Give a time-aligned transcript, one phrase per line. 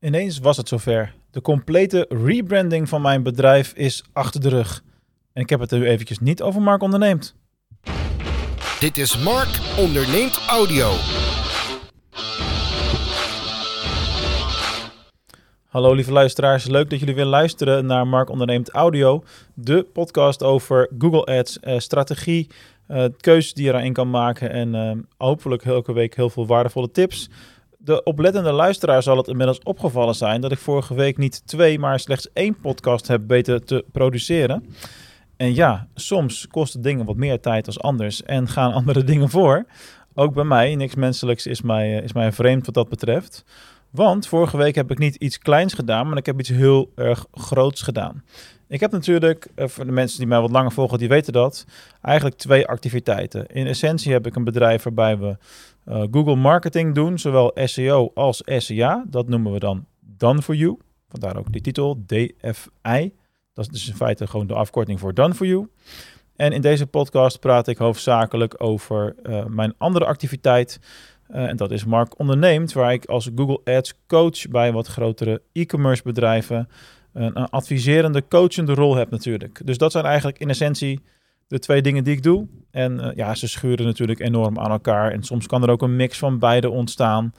[0.00, 1.14] Ineens was het zover.
[1.30, 4.82] De complete rebranding van mijn bedrijf is achter de rug.
[5.32, 7.34] En ik heb het er nu eventjes niet over Mark Onderneemt.
[8.80, 9.48] Dit is Mark
[9.78, 10.90] Onderneemt Audio.
[15.68, 19.22] Hallo lieve luisteraars, leuk dat jullie weer luisteren naar Mark Onderneemt Audio.
[19.54, 22.50] De podcast over Google Ads, eh, strategie,
[22.86, 26.90] eh, keuzes die je erin kan maken en eh, hopelijk elke week heel veel waardevolle
[26.90, 27.28] tips.
[27.88, 32.00] De oplettende luisteraar zal het inmiddels opgevallen zijn dat ik vorige week niet twee, maar
[32.00, 34.64] slechts één podcast heb weten te produceren.
[35.36, 39.66] En ja, soms kosten dingen wat meer tijd als anders en gaan andere dingen voor.
[40.14, 43.44] Ook bij mij, niks menselijks is mij, is mij vreemd wat dat betreft.
[43.90, 47.26] Want vorige week heb ik niet iets kleins gedaan, maar ik heb iets heel erg
[47.32, 48.24] groots gedaan.
[48.68, 51.66] Ik heb natuurlijk, eh, voor de mensen die mij wat langer volgen, die weten dat,
[52.02, 53.46] eigenlijk twee activiteiten.
[53.46, 55.36] In essentie heb ik een bedrijf waarbij we
[55.88, 59.04] uh, Google Marketing doen, zowel SEO als SEA.
[59.08, 60.78] Dat noemen we dan Done For You.
[61.08, 63.12] Vandaar ook die titel, DFI.
[63.52, 65.68] Dat is dus in feite gewoon de afkorting voor Done For You.
[66.36, 70.80] En in deze podcast praat ik hoofdzakelijk over uh, mijn andere activiteit.
[71.30, 75.42] Uh, en dat is Mark Onderneemt, waar ik als Google Ads coach bij wat grotere
[75.52, 76.68] e-commerce bedrijven
[77.12, 79.60] een, een adviserende, coachende rol heb natuurlijk.
[79.64, 81.00] Dus dat zijn eigenlijk in essentie
[81.48, 82.46] de twee dingen die ik doe.
[82.70, 85.12] En uh, ja, ze schuren natuurlijk enorm aan elkaar.
[85.12, 87.34] En soms kan er ook een mix van beide ontstaan.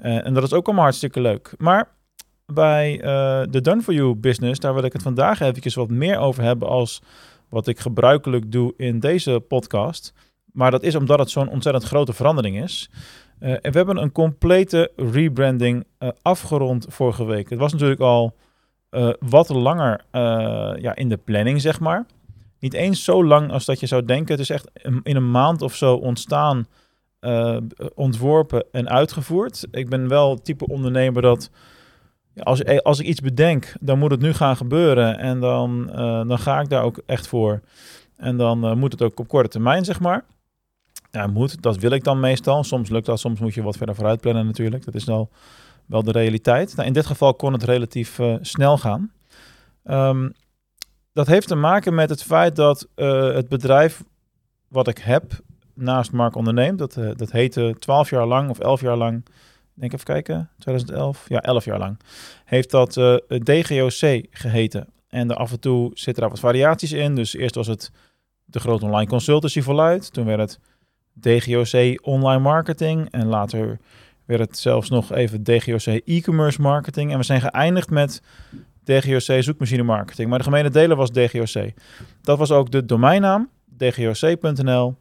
[0.00, 1.54] Uh, en dat is ook allemaal hartstikke leuk.
[1.56, 1.88] Maar
[2.46, 3.02] bij uh,
[3.50, 6.68] de Done For You business, daar wil ik het vandaag eventjes wat meer over hebben
[6.68, 7.02] als
[7.48, 10.12] wat ik gebruikelijk doe in deze podcast.
[10.52, 12.90] Maar dat is omdat het zo'n ontzettend grote verandering is.
[13.38, 15.84] En we hebben een complete rebranding
[16.22, 17.50] afgerond vorige week.
[17.50, 18.36] Het was natuurlijk al
[19.20, 20.04] wat langer
[20.80, 22.06] ja, in de planning, zeg maar.
[22.60, 24.32] Niet eens zo lang als dat je zou denken.
[24.32, 24.70] Het is echt
[25.02, 26.66] in een maand of zo ontstaan,
[27.94, 29.66] ontworpen en uitgevoerd.
[29.70, 31.50] Ik ben wel type ondernemer dat
[32.42, 35.18] als, als ik iets bedenk, dan moet het nu gaan gebeuren.
[35.18, 35.86] En dan,
[36.28, 37.60] dan ga ik daar ook echt voor.
[38.16, 40.24] En dan moet het ook op korte termijn, zeg maar.
[41.10, 41.62] Ja, moet.
[41.62, 42.64] Dat wil ik dan meestal.
[42.64, 44.84] Soms lukt dat, soms moet je wat verder vooruit plannen natuurlijk.
[44.84, 45.30] Dat is wel,
[45.86, 46.76] wel de realiteit.
[46.76, 49.12] Nou, in dit geval kon het relatief snel gaan.
[49.84, 50.32] Um,
[51.18, 54.02] dat heeft te maken met het feit dat uh, het bedrijf
[54.68, 55.32] wat ik heb
[55.74, 59.24] naast Mark Onderneemt, dat, uh, dat heette 12 jaar lang of 11 jaar lang,
[59.74, 61.98] denk even kijken, 2011, ja 11 jaar lang,
[62.44, 62.92] heeft dat
[63.28, 64.86] DGOC geheten.
[65.08, 67.14] En af en toe zitten er wat variaties in.
[67.14, 67.90] Dus eerst was het
[68.44, 70.12] de grote online consultancy voluit.
[70.12, 70.60] Toen werd het
[71.12, 73.10] DGOC online marketing.
[73.10, 73.78] En later
[74.24, 77.12] werd het zelfs nog even DGOC e-commerce marketing.
[77.12, 78.22] En we zijn geëindigd met
[78.88, 80.28] DGOC zoekmachine marketing.
[80.28, 81.72] Maar de gemene deler was DGOC.
[82.22, 84.96] Dat was ook de domeinnaam, dgoc.nl.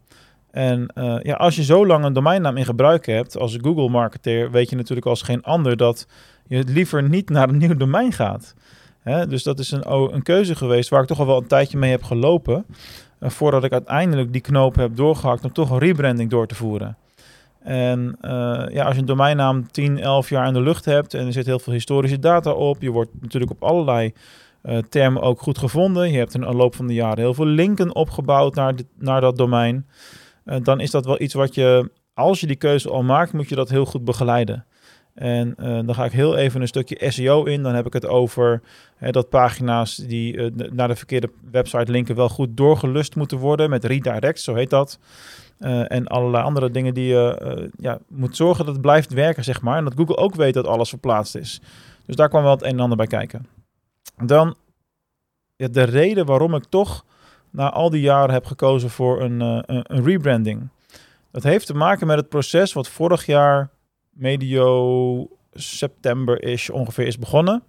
[0.51, 4.51] En uh, ja, als je zo lang een domeinnaam in gebruik hebt als Google marketeer,
[4.51, 6.07] weet je natuurlijk als geen ander dat
[6.47, 8.53] je liever niet naar een nieuw domein gaat.
[8.99, 9.27] Hè?
[9.27, 11.91] Dus dat is een, een keuze geweest waar ik toch al wel een tijdje mee
[11.91, 12.65] heb gelopen.
[13.19, 16.97] Uh, voordat ik uiteindelijk die knoop heb doorgehakt om toch een rebranding door te voeren.
[17.67, 21.25] En uh, ja, als je een domeinnaam 10, 11 jaar in de lucht hebt en
[21.25, 24.13] er zit heel veel historische data op, je wordt natuurlijk op allerlei
[24.63, 26.11] uh, termen ook goed gevonden.
[26.11, 29.37] Je hebt in de loop van de jaren heel veel linken opgebouwd naar, naar dat
[29.37, 29.87] domein.
[30.61, 33.55] dan is dat wel iets wat je, als je die keuze al maakt, moet je
[33.55, 34.65] dat heel goed begeleiden.
[35.13, 37.63] En dan ga ik heel even een stukje SEO in.
[37.63, 38.61] Dan heb ik het over
[38.95, 43.85] hè, dat pagina's die naar de verkeerde website linken wel goed doorgelust moeten worden met
[43.85, 44.99] redirects, zo heet dat.
[45.59, 49.61] Uh, en allerlei andere dingen die je ja, moet zorgen dat het blijft werken, zeg
[49.61, 49.77] maar.
[49.77, 51.61] En dat Google ook weet dat alles verplaatst is.
[52.05, 53.47] Dus daar kwam wel het een en ander bij kijken.
[54.23, 54.55] Dan
[55.55, 57.05] ja, de reden waarom ik toch
[57.49, 60.69] na al die jaren heb gekozen voor een, een, een rebranding.
[61.31, 63.69] Dat heeft te maken met het proces wat vorig jaar
[64.09, 67.63] medio september is ongeveer is begonnen.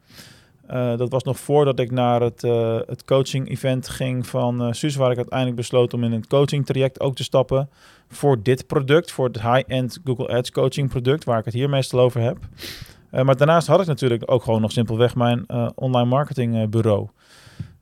[0.73, 5.11] Uh, dat was nog voordat ik naar het, uh, het coaching-event ging van uh, waar
[5.11, 7.71] ik uiteindelijk besloot om in een coaching-traject ook te stappen
[8.09, 12.01] voor dit product, voor het high-end Google Ads coaching product, waar ik het hier meestal
[12.01, 12.39] over heb.
[13.11, 17.09] maar daarnaast had ik natuurlijk ook gewoon nog simpelweg mijn online marketing bureau.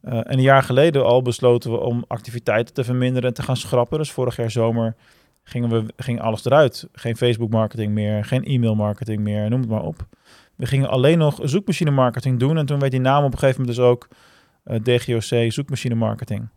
[0.02, 3.99] en een jaar geleden al besloten we om activiteiten te verminderen en te gaan schrappen.
[3.99, 4.96] Dus vorig jaar zomer
[5.49, 6.88] gingen we ging alles eruit.
[6.93, 10.06] Geen Facebook marketing meer, geen e-mail marketing meer, noem het maar op.
[10.56, 13.61] We gingen alleen nog zoekmachine marketing doen en toen werd die naam op een gegeven
[13.61, 14.08] moment dus ook
[14.64, 16.49] uh, DGOC zoekmachine marketing.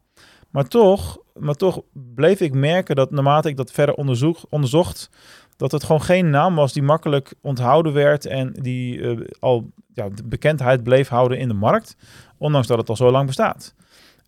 [0.50, 5.10] Maar toch, maar toch bleef ik merken dat naarmate ik dat verder onderzoek, onderzocht,
[5.58, 10.10] dat het gewoon geen naam was die makkelijk onthouden werd en die uh, al ja,
[10.10, 11.96] de bekendheid bleef houden in de markt,
[12.38, 13.76] ondanks dat het al zo lang bestaat.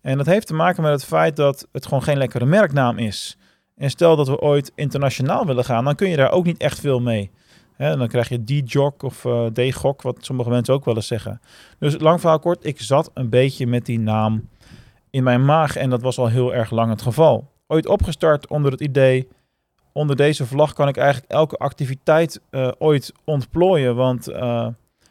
[0.00, 3.36] En dat heeft te maken met het feit dat het gewoon geen lekkere merknaam is.
[3.76, 6.80] En stel dat we ooit internationaal willen gaan, dan kun je daar ook niet echt
[6.80, 7.30] veel mee.
[7.90, 11.40] En dan krijg je D-Jock of uh, D-Gok, wat sommige mensen ook wel eens zeggen.
[11.78, 14.48] Dus lang verhaal kort, ik zat een beetje met die naam
[15.10, 17.50] in mijn maag en dat was al heel erg lang het geval.
[17.66, 19.28] Ooit opgestart onder het idee,
[19.92, 24.36] onder deze vlag kan ik eigenlijk elke activiteit uh, ooit ontplooien, want uh,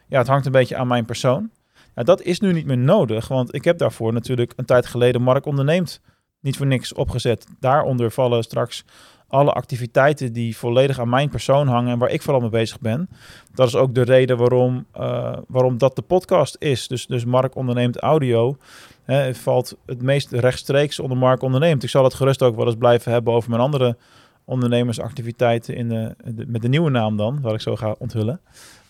[0.08, 1.50] ja, het hangt een beetje aan mijn persoon.
[1.94, 5.22] Ja, dat is nu niet meer nodig, want ik heb daarvoor natuurlijk een tijd geleden
[5.22, 6.00] Mark Onderneemt
[6.40, 7.46] niet voor niks opgezet.
[7.60, 8.84] Daaronder vallen straks
[9.32, 13.08] alle activiteiten die volledig aan mijn persoon hangen en waar ik vooral mee bezig ben.
[13.54, 16.88] Dat is ook de reden waarom, uh, waarom dat de podcast is.
[16.88, 18.56] Dus, dus Mark onderneemt audio.
[19.04, 21.82] Hè, valt het meest rechtstreeks onder Mark onderneemt.
[21.82, 23.96] Ik zal het gerust ook wel eens blijven hebben over mijn andere
[24.44, 26.14] ondernemersactiviteiten in de,
[26.46, 28.40] met de nieuwe naam dan, waar ik zo ga onthullen.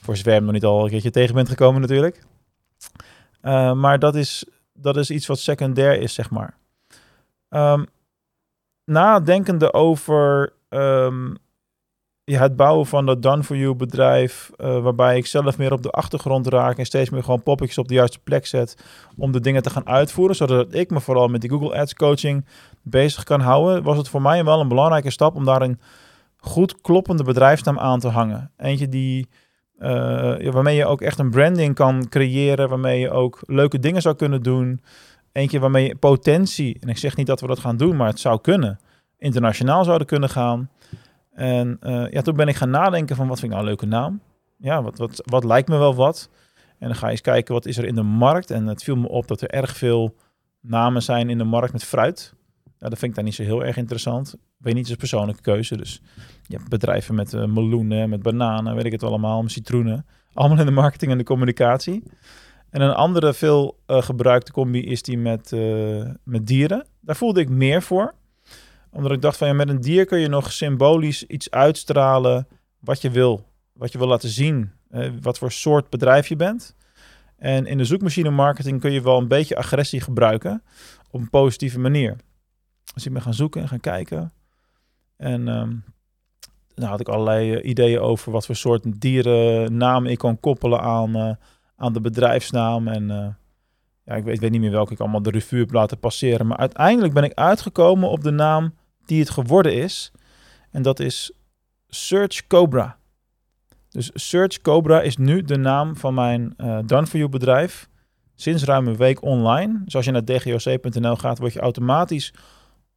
[0.01, 2.23] Voor zover nog niet al een keertje tegen bent gekomen natuurlijk.
[3.43, 6.57] Uh, maar dat is, dat is iets wat secundair is, zeg maar.
[7.51, 7.87] Um,
[8.93, 10.53] nadenkende over
[12.25, 16.47] ja, het bouwen van dat done-for-you bedrijf, uh, waarbij ik zelf meer op de achtergrond
[16.47, 18.85] raak en steeds meer gewoon poppetjes op de juiste plek zet
[19.17, 22.47] om de dingen te gaan uitvoeren, zodat ik me vooral met die Google Ads coaching
[22.83, 25.81] bezig kan houden, was het voor mij wel een belangrijke stap om daar een
[26.37, 28.51] goed kloppende bedrijfsnaam aan te hangen.
[28.57, 29.29] Eentje die,
[29.79, 29.89] uh,
[30.51, 34.43] waarmee je ook echt een branding kan creëren, waarmee je ook leuke dingen zou kunnen
[34.43, 34.81] doen.
[35.33, 38.21] Eentje waarmee je potentie, en ik zeg niet dat we dat gaan doen, maar het
[38.21, 38.79] zou kunnen,
[39.19, 40.71] internationaal zouden kunnen gaan.
[41.33, 43.97] En uh, ja, toen ben ik gaan nadenken van wat vind ik nou een leuke
[43.97, 44.21] naam?
[44.59, 46.31] Ja, wat, wat, wat lijkt me wel wat?
[46.79, 48.51] En dan ga je eens kijken wat is er in de markt.
[48.51, 50.15] En het viel me op dat er erg veel
[50.61, 52.35] namen zijn in de markt met fruit.
[52.65, 54.35] Ja, dat vind ik daar niet zo heel erg interessant.
[54.57, 55.77] Weet niet, het is persoonlijke keuze.
[55.77, 56.01] Dus
[56.43, 60.07] je hebt bedrijven met uh, meloenen, met bananen, weet ik het allemaal, met citroenen.
[60.35, 62.03] Allemaal in de marketing en de communicatie.
[62.73, 66.87] En een andere veel uh, gebruikte combi is die met, uh, met dieren.
[67.01, 68.15] Daar voelde ik meer voor.
[68.91, 72.49] Omdat ik dacht van ja, met een dier kun je nog symbolisch iets uitstralen
[72.79, 73.47] wat je wil.
[73.73, 74.73] Wat je wil laten zien.
[74.91, 76.77] Uh, wat voor soort bedrijf je bent.
[77.37, 80.63] En in de zoekmachine marketing kun je wel een beetje agressie gebruiken.
[81.11, 82.17] Op een positieve manier.
[82.95, 84.33] Dus ik ben gaan zoeken en gaan kijken.
[85.17, 85.85] En um,
[86.75, 91.39] dan had ik allerlei ideeën over wat voor soort dierennaam ik kon koppelen aan
[91.83, 92.89] aan de bedrijfsnaam.
[92.89, 93.27] En uh,
[94.05, 96.47] ja, ik weet, weet, niet meer welke ik allemaal de revue heb laten passeren.
[96.47, 98.75] Maar uiteindelijk ben ik uitgekomen op de naam
[99.05, 100.13] die het geworden is.
[100.71, 101.33] En dat is
[101.89, 102.97] Search Cobra.
[103.89, 107.89] Dus Search Cobra is nu de naam van mijn uh, Done For You bedrijf.
[108.35, 109.81] Sinds ruim een week online.
[109.85, 112.35] Dus als je naar dgoc.nl gaat, word je automatisch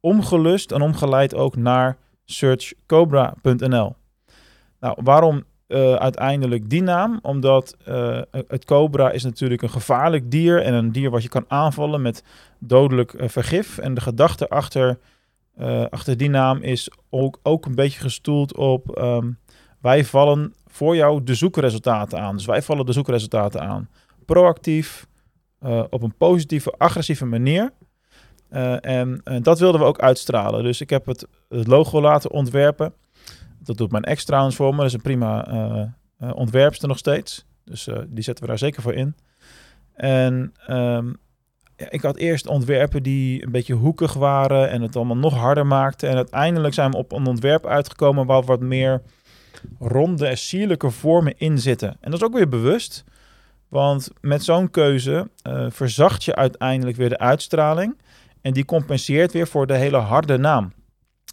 [0.00, 3.96] omgelust en omgeleid ook naar searchcobra.nl.
[4.80, 10.62] Nou, waarom uh, uiteindelijk die naam, omdat uh, het cobra is natuurlijk een gevaarlijk dier
[10.62, 12.24] en een dier wat je kan aanvallen met
[12.58, 13.78] dodelijk uh, vergif.
[13.78, 14.98] En de gedachte achter,
[15.90, 19.38] achter die naam is ook, ook een beetje gestoeld op um,
[19.80, 22.36] wij vallen voor jou de zoekresultaten aan.
[22.36, 23.88] Dus wij vallen de zoekresultaten aan.
[24.24, 25.06] Proactief,
[25.90, 27.72] op een positieve, agressieve manier.
[28.80, 30.62] en dat wilden we ook uitstralen.
[30.62, 32.94] Dus ik heb het logo laten ontwerpen.
[33.66, 34.76] Dat doet mijn ex trouwens voor me.
[34.76, 35.48] Dat is een prima
[36.20, 37.44] uh, ontwerpster nog steeds.
[37.64, 39.16] Dus uh, die zetten we daar zeker voor in.
[39.94, 40.52] En
[41.76, 45.66] ja, ik had eerst ontwerpen die een beetje hoekig waren en het allemaal nog harder
[45.66, 46.08] maakten.
[46.08, 49.02] En uiteindelijk zijn we op een ontwerp uitgekomen waar wat meer
[49.78, 51.96] ronde en sierlijke vormen in zitten.
[52.00, 53.04] En dat is ook weer bewust.
[53.68, 57.98] Want met zo'n keuze uh, verzacht je uiteindelijk weer de uitstraling.
[58.40, 60.72] En die compenseert weer voor de hele harde naam.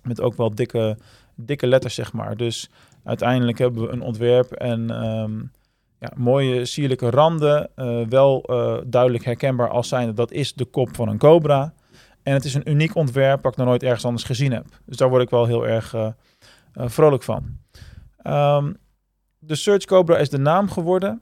[0.04, 0.98] Met ook wel dikke
[1.36, 2.38] dikke letters, zeg maar.
[2.38, 2.70] Dus
[3.04, 5.52] uiteindelijk hebben we een ontwerp en um,
[6.00, 7.70] ja, mooie sierlijke randen.
[7.76, 11.74] Uh, wel uh, duidelijk herkenbaar als zijnde dat is de kop van een cobra.
[12.24, 14.66] En het is een uniek ontwerp wat ik nog nooit ergens anders gezien heb.
[14.86, 16.08] Dus daar word ik wel heel erg uh,
[16.74, 17.58] vrolijk van.
[18.28, 18.78] Um,
[19.40, 21.22] de Search Cobra is de naam geworden.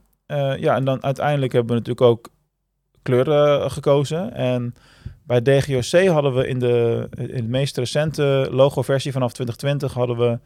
[0.57, 2.29] ja, en dan uiteindelijk hebben we natuurlijk ook
[3.01, 4.33] kleuren gekozen.
[4.33, 4.73] En
[5.31, 10.39] bij DGOC hadden we in de, in de meest recente logo-versie vanaf 2020 hadden we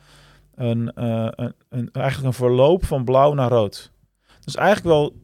[0.55, 3.91] een, uh, een, een, eigenlijk een verloop van blauw naar rood.
[4.43, 5.15] Dus eigenlijk wel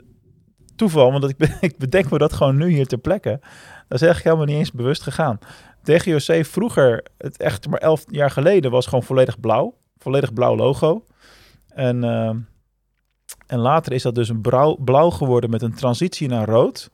[0.75, 3.39] toeval, want ik, ik bedenk me dat gewoon nu hier ter plekke.
[3.87, 5.39] Dat is eigenlijk helemaal niet eens bewust gegaan.
[5.83, 9.77] DGOC vroeger, het echt maar elf jaar geleden, was gewoon volledig blauw.
[9.97, 11.03] Volledig blauw logo.
[11.67, 12.29] En, uh,
[13.47, 14.41] en later is dat dus een
[14.83, 16.89] blauw geworden met een transitie naar rood.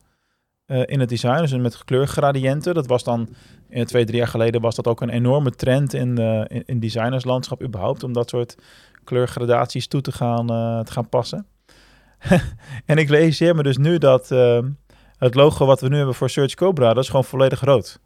[0.68, 2.74] Uh, in het design, dus met kleurgradiënten.
[2.74, 3.28] Dat was dan
[3.70, 7.62] uh, twee, drie jaar geleden was dat ook een enorme trend in, uh, in, designerslandschap
[7.62, 8.56] überhaupt, om dat soort
[9.04, 10.46] kleurgradaties toe te gaan,
[10.84, 11.46] te gaan passen.
[12.86, 14.28] en ik realiseer me dus nu dat
[15.18, 18.00] het logo wat we nu hebben voor Search Cobra, dat is gewoon volledig rood.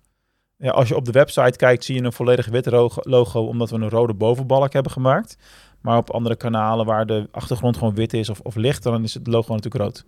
[0.56, 2.70] Ja, als je op de website kijkt, zie je een volledig wit
[3.02, 5.36] logo, omdat we een rode bovenbalk hebben gemaakt.
[5.80, 9.14] Maar op andere kanalen waar de achtergrond gewoon wit is of, of licht, dan is
[9.14, 10.04] het logo natuurlijk rood.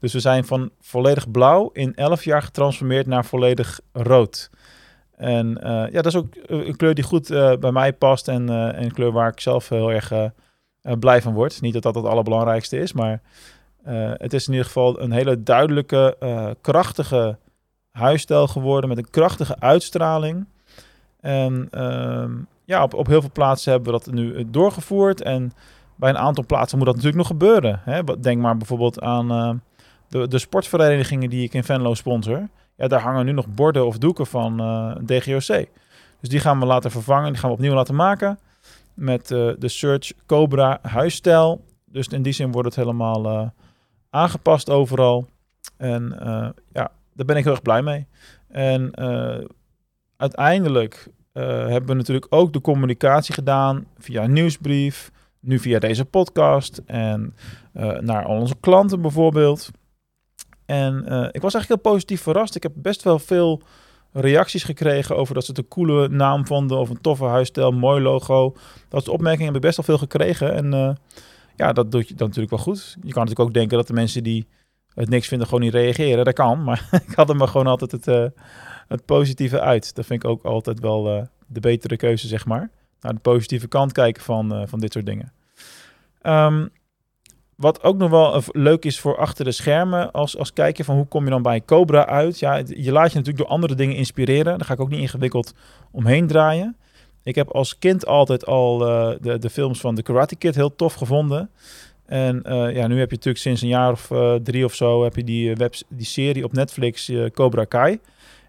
[0.00, 4.50] Dus we zijn van volledig blauw in 11 jaar getransformeerd naar volledig rood.
[5.16, 8.48] En uh, ja, dat is ook een kleur die goed uh, bij mij past en,
[8.48, 10.12] en een kleur waar ik zelf heel erg
[10.98, 11.60] blij van word.
[11.60, 13.20] Niet dat dat het allerbelangrijkste is, maar
[14.14, 16.16] het is in ieder geval een hele duidelijke,
[16.60, 17.38] krachtige
[17.90, 20.46] huisstijl geworden met een krachtige uitstraling.
[21.20, 22.32] En ehm,
[22.64, 25.22] ja, op, op heel veel plaatsen hebben we dat nu doorgevoerd.
[25.22, 25.52] En
[25.96, 27.80] bij een aantal plaatsen moet dat natuurlijk nog gebeuren.
[27.84, 28.20] Hè?
[28.20, 29.62] Denk maar bijvoorbeeld aan
[30.10, 32.48] de, de sportverenigingen die ik in Venlo sponsor.
[32.76, 35.66] Ja, daar hangen nu nog borden of doeken van eh, DGOC.
[36.20, 37.32] Dus die gaan we laten vervangen.
[37.32, 38.38] Die gaan we opnieuw laten maken.
[38.94, 41.64] Met uh, de Search Cobra huisstijl.
[41.84, 43.48] Dus in die zin wordt het helemaal uh,
[44.10, 45.28] aangepast overal.
[45.76, 46.14] En
[46.72, 48.06] ja, daar ben ik heel erg blij mee.
[48.48, 48.94] En
[50.16, 55.10] uiteindelijk hebben we natuurlijk ook de communicatie gedaan via een nieuwsbrief.
[55.40, 57.34] Nu via deze podcast en
[58.00, 59.70] naar al onze klanten bijvoorbeeld.
[60.70, 62.54] En uh, ik was eigenlijk heel positief verrast.
[62.54, 63.62] Ik heb best wel veel
[64.12, 68.02] reacties gekregen over dat ze het een coole naam vonden of een toffe huisstijl, mooi
[68.02, 68.56] logo.
[68.88, 70.54] Dat soort opmerkingen heb ik best wel veel gekregen.
[70.54, 70.90] En uh,
[71.56, 72.90] ja, dat doet je dan natuurlijk wel goed.
[72.94, 74.46] Je kan natuurlijk ook denken dat de mensen die
[74.94, 76.24] het niks vinden gewoon niet reageren.
[76.24, 78.26] Dat kan, maar ik had er maar gewoon altijd het, uh,
[78.88, 79.94] het positieve uit.
[79.94, 82.70] Dat vind ik ook altijd wel de betere keuze, zeg maar.
[83.00, 85.32] Naar de positieve kant kijken van, van dit soort dingen.
[86.22, 86.70] Um,
[87.60, 91.06] wat ook nog wel leuk is voor achter de schermen, als, als kijken van hoe
[91.06, 92.38] kom je dan bij Cobra uit.
[92.38, 94.58] Ja, je laat je natuurlijk door andere dingen inspireren.
[94.58, 95.54] Daar ga ik ook niet ingewikkeld
[95.90, 96.76] omheen draaien.
[97.22, 100.76] Ik heb als kind altijd al uh, de, de films van The Karate Kid heel
[100.76, 101.50] tof gevonden.
[102.06, 105.04] En uh, ja, nu heb je natuurlijk sinds een jaar of uh, drie of zo
[105.04, 107.98] heb je die, web, die serie op Netflix Cobra Kai.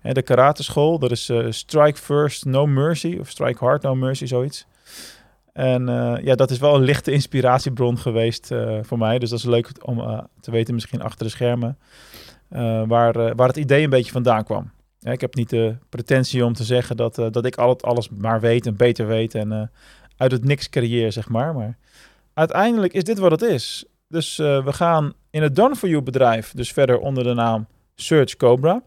[0.01, 4.25] En de karate school, dat is Strike First No Mercy of Strike Hard No Mercy,
[4.25, 4.65] zoiets.
[5.53, 9.19] En uh, ja, dat is wel een lichte inspiratiebron geweest uh, voor mij.
[9.19, 11.77] Dus dat is leuk om uh, te weten, misschien achter de schermen,
[12.87, 14.71] waar, waar het idee een beetje vandaan kwam.
[14.99, 18.65] Ik heb niet de pretentie om te zeggen dat, dat ik al alles maar weet
[18.65, 19.71] en beter weet en
[20.17, 21.53] uit het niks creëer, zeg maar.
[21.53, 21.77] Maar
[22.33, 23.85] uiteindelijk is dit wat het is.
[24.07, 28.35] Dus we gaan in het Done For You bedrijf dus verder onder de naam Search
[28.35, 28.83] Cobra.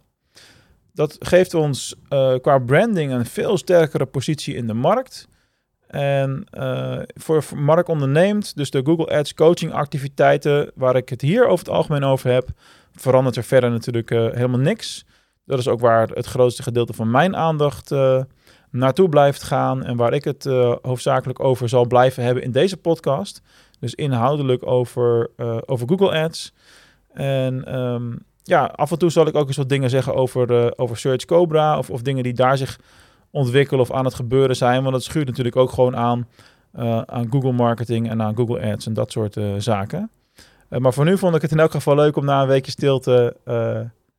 [0.92, 1.94] Dat geeft ons
[2.40, 5.28] qua branding een veel sterkere positie in de markt.
[5.94, 11.46] En uh, voor Mark onderneemt, dus de Google Ads coaching activiteiten, waar ik het hier
[11.46, 12.48] over het algemeen over heb,
[12.94, 15.04] verandert er verder natuurlijk uh, helemaal niks.
[15.44, 18.22] Dat is ook waar het grootste gedeelte van mijn aandacht uh,
[18.70, 20.44] naartoe blijft gaan en waar ik het
[20.82, 23.42] hoofdzakelijk over zal blijven hebben in deze podcast.
[23.80, 25.30] Dus inhoudelijk over,
[25.66, 26.52] over Google Ads.
[27.12, 30.96] En um, ja, af en toe zal ik ook eens wat dingen zeggen over, over
[30.96, 32.78] Search Cobra of, of dingen die daar zich
[33.34, 34.82] ontwikkelen of aan het gebeuren zijn.
[34.82, 36.28] Want het schuurt natuurlijk ook gewoon aan,
[36.78, 40.10] uh, aan Google marketing en aan Google Ads en dat soort uh, zaken.
[40.70, 42.70] Uh, maar voor nu vond ik het in elk geval leuk om na een weekje
[42.70, 43.36] stilte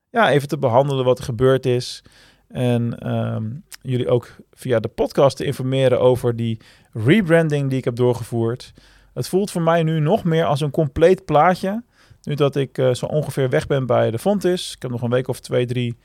[0.09, 2.03] ja, even te behandelen wat er gebeurd is.
[2.47, 6.59] En um, jullie ook via de podcast te informeren over die
[6.93, 8.73] rebranding die ik heb doorgevoerd.
[9.13, 11.83] Het voelt voor mij nu nog meer als een compleet plaatje.
[12.21, 14.73] Nu dat ik zo ongeveer weg ben bij de Fontis.
[14.75, 15.97] Ik heb nog een week of twee, drie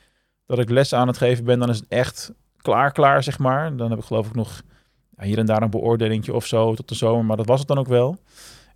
[0.46, 1.58] dat ik les aan het geven ben.
[1.58, 3.76] Dan is het echt klaar, klaar, zeg maar.
[3.76, 4.62] Dan heb ik geloof ik nog
[5.16, 7.78] hier en daar een beoordelingje of zo tot de zomer, maar dat was het dan
[7.78, 8.18] ook wel.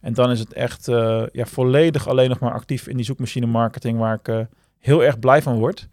[0.00, 3.46] En dan is het echt uh, ja, volledig alleen nog maar actief in die zoekmachine
[3.46, 4.40] marketing, waar ik uh,
[4.78, 5.88] heel erg blij van word.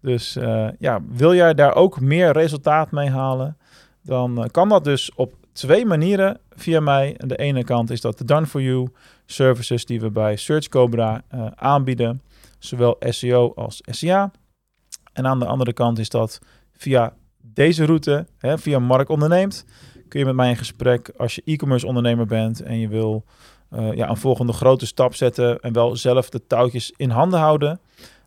[0.00, 3.56] Dus uh, ja, wil jij daar ook meer resultaat mee halen,
[4.02, 7.14] dan kan dat dus op twee manieren via mij.
[7.18, 8.88] Aan de ene kant is dat de Done For You
[9.26, 11.22] services die we bij Search Cobra
[11.54, 12.22] aanbieden,
[12.58, 14.30] zowel SEO als SEA.
[15.12, 16.38] En aan de andere kant is dat
[16.72, 19.64] via deze route hè, via Mark onderneemt,
[20.08, 23.24] kun je met mij in gesprek als je e-commerce ondernemer bent en je wil
[23.72, 27.80] uh, ja, een volgende grote stap zetten en wel zelf de touwtjes in handen houden.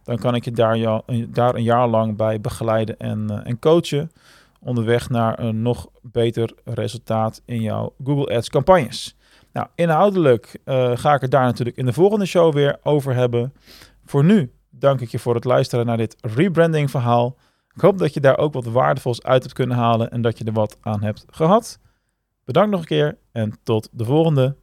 [0.03, 3.59] Dan kan ik je daar, jou, daar een jaar lang bij begeleiden en, uh, en
[3.59, 4.11] coachen.
[4.59, 9.15] Onderweg naar een nog beter resultaat in jouw Google Ads campagnes.
[9.53, 10.59] Nou, inhoudelijk
[10.93, 13.53] ga ik het daar natuurlijk in de volgende show weer over hebben.
[14.05, 17.35] Voor nu dank ik je voor het luisteren naar dit rebranding verhaal.
[17.75, 20.43] Ik hoop dat je daar ook wat waardevols uit hebt kunnen halen en dat je
[20.43, 21.79] er wat aan hebt gehad.
[22.45, 24.55] Bedankt nog een keer en tot de volgende.